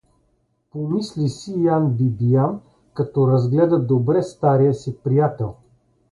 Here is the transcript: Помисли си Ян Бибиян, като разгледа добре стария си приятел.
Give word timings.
Помисли 0.71 1.29
си 1.29 1.63
Ян 1.63 1.89
Бибиян, 1.93 2.61
като 2.93 3.27
разгледа 3.27 3.79
добре 3.85 4.23
стария 4.23 4.73
си 4.73 4.97
приятел. 5.03 5.55